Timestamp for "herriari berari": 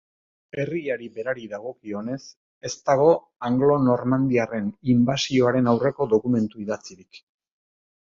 0.61-1.45